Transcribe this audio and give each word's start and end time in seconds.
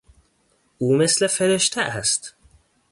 او 0.77 0.95
مثل 0.97 1.27
فرشته 1.27 1.81
است. 1.81 2.35